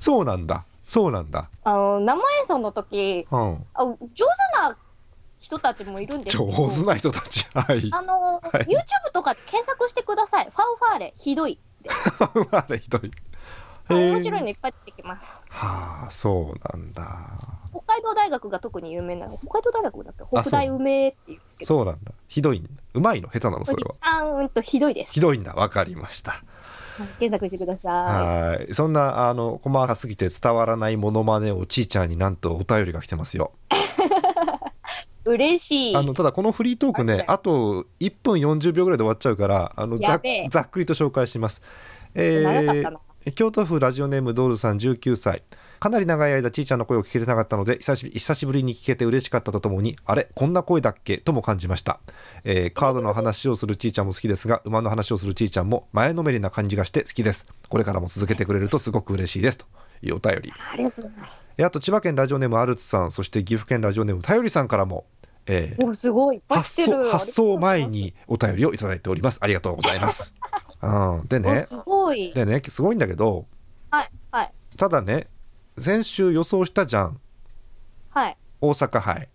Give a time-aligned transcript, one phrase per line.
[0.00, 0.64] そうなんだ。
[0.88, 1.48] そうなんだ。
[1.62, 3.64] あの生演奏の時うん。
[3.74, 4.24] あ上手
[4.60, 4.76] な
[5.38, 7.46] 人たちもいるんです上手な人たち。
[7.54, 7.88] はい。
[7.92, 8.40] あの、はい。
[8.64, 10.44] YouTube とかで検索してください。
[10.46, 11.58] ファンファーレ、ひどい。
[11.82, 11.90] で
[12.50, 13.10] あれひどい。
[13.88, 15.44] 面白いのいっぱい出てきます。
[15.48, 17.30] はあそうなんだ。
[17.70, 19.38] 北海道大学が特に有名なの。
[19.38, 20.24] 北海道大学だっけ？
[20.42, 21.68] 北大梅って言うんですけど。
[21.68, 22.12] そうなんだ。
[22.28, 22.62] ひどい。
[22.94, 23.28] うまいの？
[23.28, 23.64] 下手なの？
[23.64, 23.94] それは。
[24.00, 25.12] あーうんとひどいです。
[25.12, 25.54] ひどいんだ。
[25.54, 26.42] わかりました
[27.18, 33.74] 検索してくださはいそんなあの細かすぎて伝わらないモノマネをちーちゃんになんとお便りが来てますよい。
[35.30, 35.96] 嬉しい。
[35.96, 40.20] あのただこのフリートークねあと1分40秒ぐらいで終わっちゃうからあのざ
[40.50, 41.62] ざっくりと紹介します、
[42.14, 43.32] えー。
[43.34, 45.42] 京都府ラジオネームドールさん19歳
[45.80, 51.16] かなり長い間ちーちゃんの声を聞けてなかったので久し久しぶりに聞けて嬉しかったとともにあれこんな声だっけ？
[51.18, 52.00] とも感じました、
[52.44, 59.66] えーカードの話をするちーちゃんも好きですが馬の話をするちーちゃんも前のめりな感じがして好きですこれからも続けてくれるとすごく嬉しいですと
[60.02, 61.52] いうお便りありがとうございます。
[61.56, 65.06] えあと千葉県ラジオネームアルツさんそして岐阜県ラジオネームたよりさんからも、
[65.46, 66.42] えーおすごい。
[66.48, 67.86] 発送発送前。
[67.86, 70.34] にお便りをいただいておりますありがとうございます、
[70.82, 70.88] う
[71.24, 72.34] ん、でねすごい。
[72.34, 73.46] でねすごいんだけど
[73.90, 74.10] はい。
[74.30, 74.52] はい。
[74.76, 75.28] ただね
[75.78, 77.20] 先週予想したじゃん
[78.10, 78.36] はい。
[78.60, 79.28] 大阪杯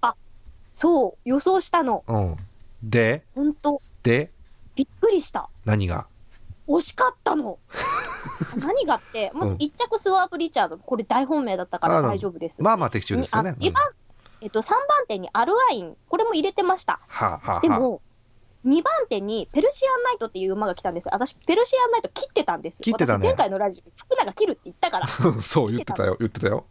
[0.73, 1.17] そう。
[1.23, 2.03] 予想したの。
[2.07, 2.35] うん
[2.83, 3.23] で？
[3.33, 4.31] 本当で？
[4.75, 5.49] びっくりした。
[5.63, 6.07] 何が？
[6.67, 7.57] 惜しかったの。
[8.57, 12.61] 何がって、まずうん一着スワープ・リチャーズ、これ大本命だったから大丈夫です。
[12.61, 13.83] まあまあ的中ですよねにあ2番、
[14.41, 16.99] えっと、3番手にアルアイン、これも入れてました。
[17.07, 18.01] はあ、はあはあ、でも、
[18.65, 21.09] 2番手にペルシアンナイトっていう馬が来たんです。
[21.11, 22.81] 私、ペルシアンナイト切ってたんです。
[22.81, 25.07] 切ってたね私、前回のラジオ、福永切るって言ったから。
[25.41, 26.65] そう言ってたよ言ってたよ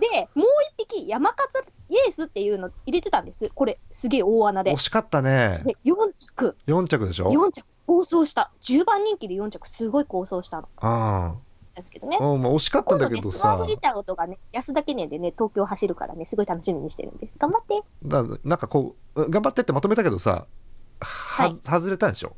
[0.00, 0.46] で、もう
[0.78, 3.50] 一匹、山勝イエースっていうの入れてたんです。
[3.54, 4.76] これ、すげえ大穴で惜。
[4.78, 8.50] しかったねそれ4着、4着でしょ？4着、構想した。
[8.60, 10.68] 10番人気で4着、すごい構想したの。
[10.78, 11.34] あ
[11.76, 12.24] ですけどねあ、。
[12.24, 17.38] うんまあ、惜しかったん今度ね、だけどさスワーブ・リチャードがね、安田記念でね、東京走るからね、すごい楽しみにしてるんです。
[17.38, 17.82] 頑張って。
[18.04, 20.46] だなんかこう頑張ってってまとめたけどさ
[21.00, 22.34] は、はい外れたんでしょ？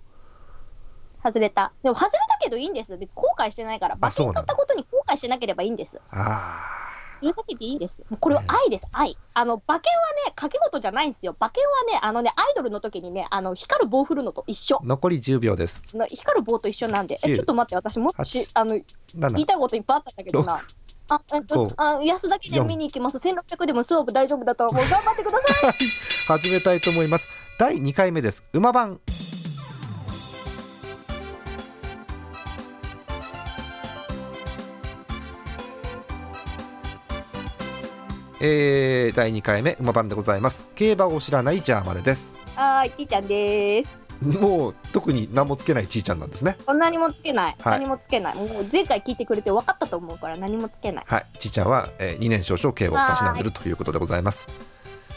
[1.22, 1.72] 外れた。
[1.82, 2.96] でも外れたけどいいんです。
[2.96, 3.96] 別に後悔してないから。
[3.96, 6.00] 馬券買ったことに後悔しなければいいんです。
[6.10, 6.74] あ
[7.18, 8.04] それだけでいいです。
[8.20, 9.18] これは愛です、愛。
[9.34, 11.34] あの、馬券はね、掛け事じゃないんですよ。
[11.40, 14.80] 馬券はね、あのね、アイドルの時にね、あの、光る棒振るのと一緒あ。
[14.84, 17.18] 残り10秒ですな光る棒と一緒なんで。
[17.24, 18.84] え、九ちょっと待って、私もし、あの、言い
[19.16, 20.62] 7たいこといっぱいあったんだけどな。
[21.10, 23.16] あ、えっと五、あ安田記念見に行きます。
[23.18, 24.88] 1600でもスワープ大丈夫だと思う。
[24.88, 25.74] 頑張ってください。
[26.40, 27.26] 始めたいと思います
[27.58, 29.00] 第2回目です馬番
[38.40, 44.04] えー、第2回目馬番でございます競馬を知らないジャーマネですはーい、ちーちゃんです。
[44.20, 47.56] もう特に何もつけないちーちゃんなんですねこんなにもつけない。
[47.60, 48.34] はい何もつけない。
[48.34, 51.04] もう前回聞いてくれて分かったと思うから何もつけない。
[51.06, 54.48] はい、ちーちゃんは、えー、2年少々競馬をたしなんでるということでございます。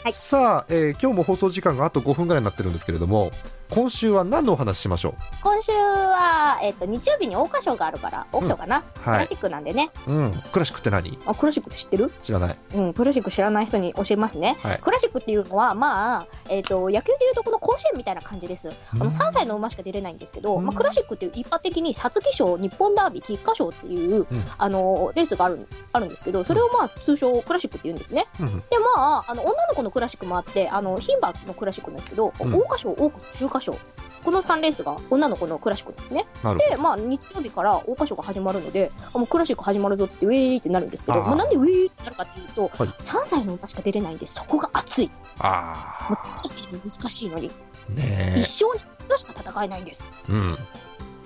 [0.02, 3.30] はいさあ、えー今日も放送時間があと5分ぐらいになってるんですけれども
[3.72, 9.18] 今週は何のお話ししましょ今週は、えっと、日曜日に桜花賞があるから、桜花賞かな、クはい。
[9.20, 9.90] ラシックなんでね。
[10.06, 11.18] う、うん、クラシックって何？
[11.24, 12.10] あ、クラシックって知ってる？
[12.22, 12.56] 知らない。
[12.74, 14.58] うん、クラシック知らない人に教えますね。
[14.62, 14.78] はい。
[14.78, 18.68] クラシックっていうのは、まあ、えっ、と、野球でいうとこの甲子園みたいな感じです。
[18.92, 20.66] あの、3歳の馬しか出れないんですけど、うん。
[20.66, 24.26] まあ、クラシックっていう一般的に皐月賞、日本ダービー、菊花賞っていう、
[24.58, 28.26] あの、レースがある、あるんですけど、それをまあ、通称クラシックって言うんですね。
[28.38, 28.58] うん。
[28.58, 32.52] で、まあ、あの、女の子のクラシックもあって、あの、牝馬のクラシックなんですけど、うん。
[32.52, 32.94] 桜花賞、
[33.30, 33.92] 桜花賞、秋華賞。
[34.22, 36.26] この3レースが女の子のクラシックですね。
[36.70, 45.08] で、まあ、日曜日から桜花賞が始まるので、あもうクラシック始まるぞって言って、ウェーイってなるんですけど、まあ、なんでウェーイってなるかっていうと、はい3歳の馬しか出れないんで、そこが熱い。
[45.08, 47.50] どあもう、だけでも難しいのに、
[47.90, 50.10] あね一生に一度しか戦えないんです。
[50.28, 50.56] えうん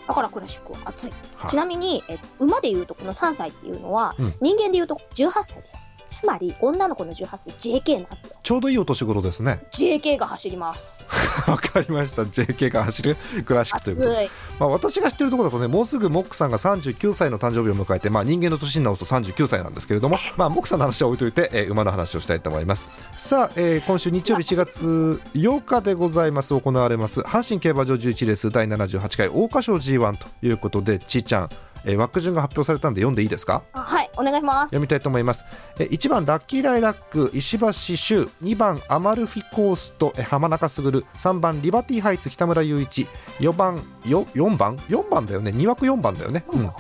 [0.07, 1.11] だからクラシックは熱い。
[1.37, 5.91] はいちなみに、え馬でいうとこの3歳っていうのは、うん人間でいうと18歳です。
[6.07, 8.37] つまり、女の子の18歳、JK なんですよ。
[8.43, 9.61] ちょうどいいお年頃ですね。
[9.73, 11.05] JK が走ります。
[11.49, 12.23] わかりました。
[12.23, 14.31] JK が走るクラシックという熱ことで、い。
[14.59, 22.87] まあ、私が知ってるところだとねもうすぐモックさんが39歳の誕生日を迎えて、まあ、人間の年に直すと39歳なんですけれども、まあ、モックさんの話は置いといて、えー馬の話をしたいと思います。
[23.17, 26.59] さあ、えー今週日曜日4月8日でございます。
[26.59, 31.51] 行われます阪神競馬場11レース第78回桜花賞 G1 ということでちーちゃん
[31.87, 33.63] えー枠順が発表されたんで読んでいいですか？
[33.73, 34.71] あはいお願いします。
[34.71, 35.45] 読みたいと思います。
[35.79, 43.07] えー1番ラッキーライラック石橋修2番アマルフィコーストえー浜中卓3番リバティハイツ北村雄一
[43.41, 45.53] 4番よ4番？4番だよね。
[45.53, 46.71] 2枠4番だよね、うん。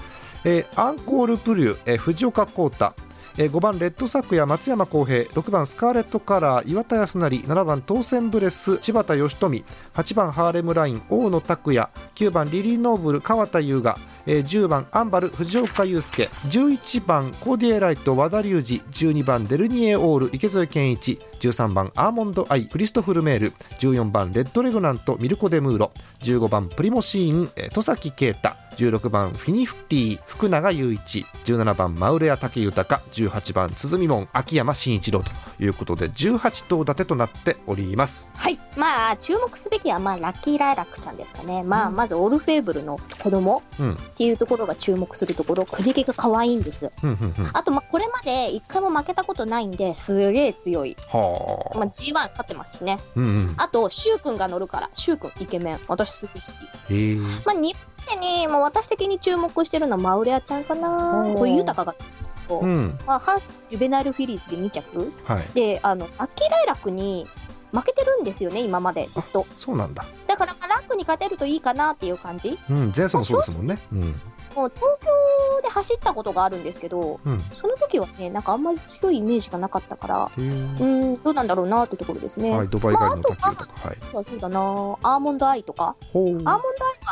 [0.44, 2.92] えーアンコールプリュ、えー藤岡浩太
[3.38, 28.65] えー5番レッドサックや松山浩平6番スカーレットカラー岩田康成7番当選ブレス柴田義富8番ハーレムライン大野拓也9番リリーノーブル川田将雅、えー10番アンヴァル藤岡佑介11番コーディエライト和田竜二12番デルニエオール池添健一13番アーモンドアイクリストフルメール14番レッドレグナントミルコ・デムーロ15番プリモシーン、戸崎啓太。
[28.76, 31.24] 16番フィニフティ福永祐一。
[31.44, 33.00] 17番マウレア武豊。
[33.12, 38.30] 18番ツヅミモン秋山慎一郎ということで18頭立てとなっております。
[38.34, 38.58] はい。
[38.76, 41.62] まあ注目すべきはまあラッキーライラックちゃんですかね。
[41.62, 43.92] まあまずオルフェーブルの子供うん。
[43.94, 45.64] っていうところが注目するところ。
[45.64, 46.92] クリゲが可愛いんです。
[47.02, 47.34] うんうんうん。
[47.54, 51.78] あとまあこれまで一回も負けたことないんですげえ強い、はあ。
[51.78, 52.98] まあ、G1 勝ってますしね。
[53.16, 53.54] うんうん。
[53.56, 55.80] あとシュウくんが乗るからシュウくんイケメン。
[55.88, 56.40] 私すごい好
[56.88, 56.94] き。
[56.94, 57.16] へえ。
[57.44, 57.74] まあ、2
[58.06, 61.34] 番目に、まあ、私的に注目してるのはマウレアちゃんかな。
[61.36, 62.98] これ豊かがですけど、うん。
[63.06, 65.12] まあ、ハンスジュベナイルフィリーズで2着。
[65.24, 65.42] はい。
[65.54, 67.26] であのアッキーライラックに
[67.72, 69.46] 負けてるんですよね今までずっと。
[69.56, 70.04] そうなんだ。
[70.26, 72.58] だから、まあ、ラックに勝てるといいかなっていう感じ。
[72.70, 73.78] うん前走もそうですもんね。
[73.92, 74.20] うん
[74.56, 77.40] もう東京で走ったことがあるんですけどうん。
[77.52, 83.88] その時はねなんかあんまり強いイメージがなかったからうんどうなんだろうなってところですね、はいドバイの卓球とか。
[83.88, 84.24] はい。
[84.24, 84.58] そうだな。
[85.02, 85.96] アーモンドアイとか。
[86.14, 86.56] アーモンドアイ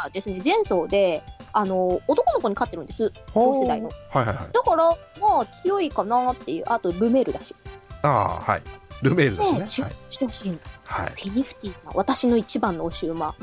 [0.05, 3.13] はですね前走であの男の子に勝ってるんです。
[3.35, 3.89] 同世代の。
[4.11, 4.53] はいはいはい。
[4.53, 4.89] だから、
[5.21, 7.55] まあ、強いかなっていう、あとルメールだし、
[8.03, 8.63] ああはい。
[9.03, 11.07] ルメールね、ですね注目してほしいの、はい。
[11.07, 13.35] フィニフティが私の一番の推し馬、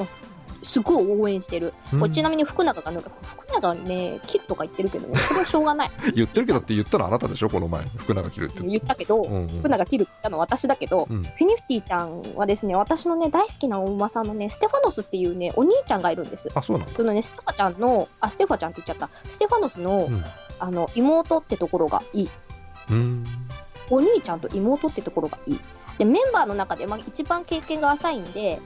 [0.63, 7.49] すごい応援してる、はいこれちなみに福永がなんか、福永はね、切るとか言ってるけどね、 それはしょうがない、言ってるけどって言ったのあなたでしょ？
[7.49, 7.81] この前。
[7.97, 8.63] 福永切るって。
[8.63, 9.47] 言ったけど、うんうん。
[9.59, 11.23] 福永切るって言ったのは私だけど、うん。
[11.23, 16.49] フィニフティちゃんはですね、私のね、大好きなお馬さんのね、ステファノスっていうね、お兄ちゃんがいるんです。
[16.53, 20.23] あそうなんだそのね、ステファちゃんの、あ、ステファちゃんって言っちゃった、ステファノスの、うん。
[20.59, 22.29] あの、妹ってところがいい。
[22.89, 23.23] うん。
[23.89, 25.59] お兄ちゃんと妹ってところがいい。
[25.97, 28.59] で、メンバーの中で、まあ、一番経験が浅いんで、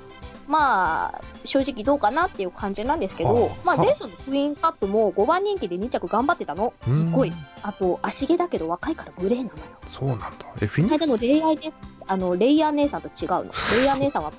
[0.47, 6.73] まあ、正直どうかなっていう感じなんですけど、まあ、あさ前走のクイーンカップも5番人気で2着頑張ってたの。
[6.81, 7.35] すごいうん。
[7.63, 9.55] あと、足毛だけど若いからグレーなのよ。
[9.87, 10.27] そうなんだ
[10.61, 11.79] えフィニこの間のレイヤーです。
[12.07, 13.43] あの、レイヤー姉さんと違うの。
[13.75, 14.31] レイヤー姉さんは、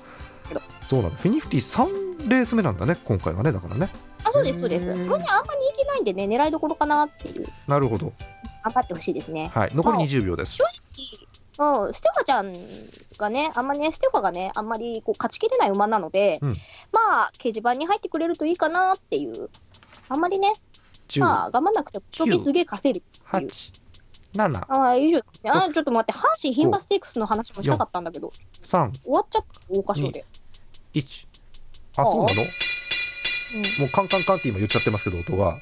[0.83, 3.89] そうなんだフィニフティ3レース目なんだね今回はねだからね
[4.23, 4.89] あ、そうです、そうです。
[4.89, 7.45] へーもうね、あんまり人気ないんでね、狙いどころかなっていう。
[7.67, 8.11] なるほど
[8.63, 9.51] 頑張ってほしいですね。
[9.53, 11.26] はい残り20秒です正直、
[11.59, 12.53] うん、ステファちゃん
[13.17, 16.49] がね、あんまりね、ステファがね、あんまりこう勝ちきれない馬なので、うん。
[16.91, 19.49] まあ、掲示板に入ってくれるといいかなっていう、
[20.09, 20.51] あんまりね、
[21.09, 23.49] 10まあ、頑張んなくても、賞金すげえ稼いでるっていう。
[23.49, 23.87] 8
[24.37, 25.51] 7ああ、以上ですね。
[25.51, 28.27] あーちょっと待って、阪神牝馬ステークスの話もしたかったんだけど、
[28.61, 30.25] 3終わっちゃった、大箇所で。
[30.93, 31.27] 1
[31.99, 32.43] あそうなの？
[33.55, 35.57] うん、もうカンカンカンって今言っちゃってますけど音が。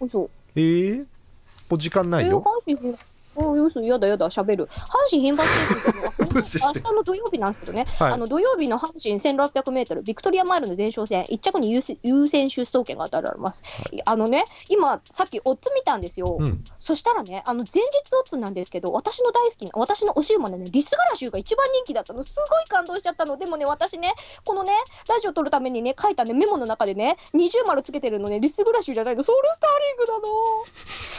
[0.00, 0.28] 嘘。
[0.56, 2.98] えー、もう時間ないえー、
[3.38, 3.50] よ阪神牝馬。
[3.50, 4.66] およそ、やだやだ、喋る。
[4.66, 6.27] 阪神牝馬ステークスの？
[6.34, 13.62] 明日の土曜日なんですけどね、はいあの土曜日の阪神1600メートル、ビクトリアマイルの前哨戦、1着に優先出走権が与えられます。
[14.04, 16.36] あのね、今、さっきオッズ見たんですよ。
[16.38, 23.36] うんそしたらね、あの前日オッズなんですけど、私の大好きな、私の推し馬のね、リスガラシュが一番人気だったの、すごい感動しちゃったの。
[23.36, 24.14] でもね、私ね、
[24.44, 24.72] このね、
[25.08, 30.24] ラジオ撮るためにね、書いたね、メモの中でね、二重丸つけてるのね、リスグラシュじゃないの、ソウルスターリングなの。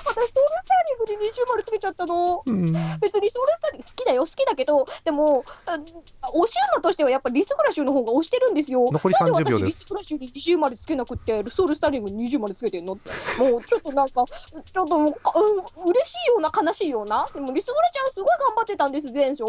[0.06, 2.44] 私、ソウルスターリングに二重丸つけちゃったの。
[2.46, 2.66] うん
[3.00, 5.78] 別にソウルスターリング好きだよ、好きだけど、でも、あ
[6.30, 8.86] 推し馬としてはやっぱリスグラシュの方が推してるんですよ。
[8.92, 13.12] 残りなんで30秒私、ですリスグラシュに二重丸つけなくって、ソウルスターリングに二重丸つけてんのって。
[13.40, 17.26] もうちょっとなんか、ちょっともうか、うん、嬉しいような悲しいような。
[17.34, 19.44] でもリスグラちゃんすごい頑張ってたんです、前走。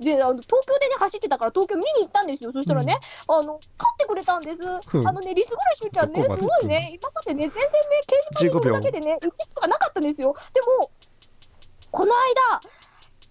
[0.00, 2.52] で、あの東京でね、走ってたから東京見に行ったんですよ。
[2.52, 2.98] そしたらね、
[3.28, 4.62] あの、勝ってくれたんです。
[4.62, 7.70] うんあのね、リスグラシュちゃんね、すごいね、今までね、全然ね、
[8.06, 10.34] 掲示板に乗るだけでね、行ってことがなかったんですよ。
[10.52, 10.90] でも、
[11.90, 12.60] この間、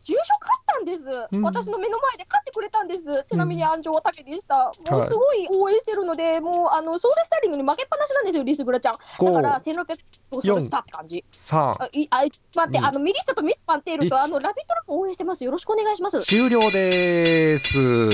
[0.03, 1.41] 重賞勝ったんです、うん。
[1.43, 3.23] 私の目の前で勝ってくれたんです。
[3.25, 4.71] ちなみに安城は竹でした。
[4.91, 8.93] もうはいすごい応援してるので、もうあのソウルスターリングに負けっぱなしなんですよ、リスグラちゃん。
[8.93, 9.85] だから5 1600
[10.31, 11.23] どうソウルスターって感じ。
[11.31, 11.89] 3あ。
[11.93, 12.85] いあ待って、うん。
[12.85, 15.43] あのミリッサとミスパンテール一とあのラビットラップ応援してます。
[15.43, 16.21] よろしくお願いします。
[16.21, 18.11] 終了です。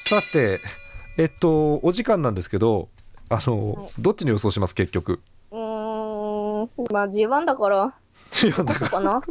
[0.00, 0.60] さて
[1.16, 2.88] えっとお時間なんですけど
[3.28, 3.90] あの、はい。
[3.98, 5.20] どっちに予想します結局？
[5.50, 7.94] うーん、まあ G1 だから、
[8.42, 9.20] 違うんだかな。
[9.24, 9.28] じ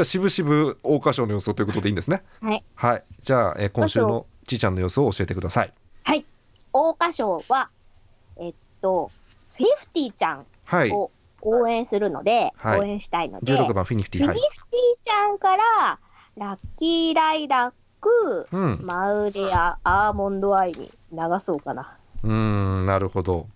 [0.00, 2.22] ゃあ渋々桜花賞の予想ということでいいんですね？
[2.40, 2.64] はい。
[2.74, 3.04] はい。
[3.22, 5.72] じゃあ、えー今週のちーちゃんの予想を教えてください。
[6.04, 6.24] はい。
[6.72, 7.70] 桜花賞は、
[8.38, 9.10] えっと、
[9.56, 10.90] フィフティちゃんはい。
[10.90, 11.10] を
[11.42, 12.80] 応援するので、はい。
[12.80, 14.34] 応援したいので、16番フィニフティはい。
[14.34, 15.62] フィニフティちゃんから、
[16.36, 18.80] ラッキーライラック、うん。
[18.82, 21.96] マウレア、アーモンドアイに流そうかな。
[22.24, 23.46] うーんなるほど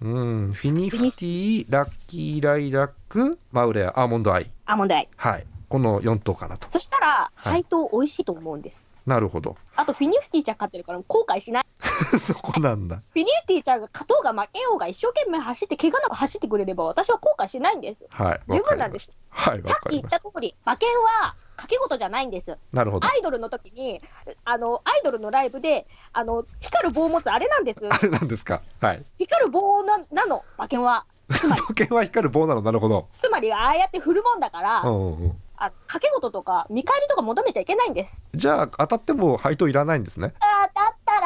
[0.00, 5.08] うんフィニフティラッキーライラックマウレアアーモンドアイアーモンドアイ。
[5.16, 8.90] はいこの4頭かなとそしたら、はい配当美味しいと思うんです。
[9.06, 11.64] なるほどあと、フィニフティちゃん勝ってるから後悔しない。
[12.18, 18.06] そこなんだ フィニフティちゃんが勝とうが負けようが一生懸命走って、怪我なく走ってくれれば私は後悔しないんです。
[18.10, 19.12] はい十分なんですす。
[19.28, 20.88] はいわさっき言った通り、馬券
[21.22, 22.56] は賭け事じゃないんです。
[22.72, 23.06] なるほど。
[23.08, 24.00] アイドルの時に、
[24.44, 27.86] あの、アイドルのライブで、あの、光る棒を持つあれなんです。
[27.92, 28.62] あれなんですか？
[28.80, 29.04] はい。
[29.18, 31.04] 光る棒ななの、馬券は。
[31.30, 32.62] つまり、時計は光る棒なの？
[32.62, 33.08] なるほど。
[33.18, 35.42] つまり、ああやって振るもんだから、うんうんうん。
[35.60, 38.28] あ賭け事とか見返りとか求めちゃいけないんです。
[38.32, 40.32] じゃあ当たっても配当いらないんですね。
[40.38, 40.57] あ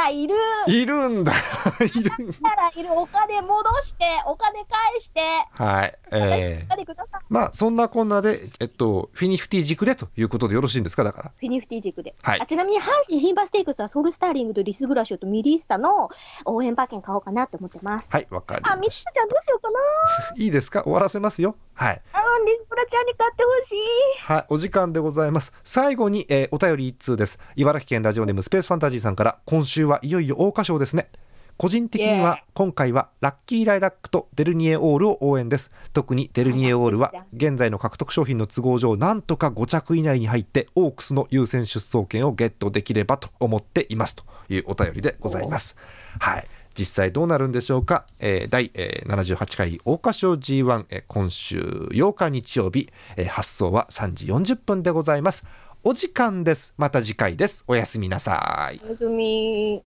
[0.04, 0.35] らいる。
[0.68, 1.32] いるんだ
[1.85, 2.92] いるんだだったらいる。
[2.92, 5.21] お金戻して、お金返して、
[5.52, 7.21] はいえお金ください。
[7.21, 11.04] ー、まあそんなこんなでえっとフィニフティ軸でということでよろしいんですか？
[11.04, 12.14] だからフィニフティ軸で。
[12.23, 16.09] はいあちなみに阪神牝馬ステークスはソウルスターリングとリスグラショとミリッサの
[16.44, 18.12] 応援馬券買おうかなって思ってます。
[18.14, 19.78] はいわかりあ、ミッましツちゃんどうしようかな。
[20.28, 20.82] た いいですか？
[20.82, 23.76] 終わらせますよはいあリスグラちゃんに買ってほしい。
[24.22, 25.52] はい、お時間でございます。
[25.64, 27.40] 最後に、えーお便り一通です。
[27.56, 31.08] 茨城県ラジオネームスペースファンタジーさんから、今週はいよいよ桜花賞ですね。
[31.56, 35.70] 個人的には今回はラッキーライラックとデルニエオールを応援です。
[35.92, 45.76] 特にデルニエオールは現在の獲得商品の都合上、なんとか5着以内に入ってオークスの優先出走権をゲットできればと思っていますというお便りでございます。
[46.20, 46.46] はい。
[46.74, 55.44] 実際どうなるんでしょうか、えー第、えー78回桜花賞 G1、えー今週8日日曜日、えー発送は3時40分でございます。
[55.84, 56.74] お時間です。
[56.76, 57.64] また次回です。
[57.66, 58.80] おやすみなさい。
[58.84, 59.91] おやすみ。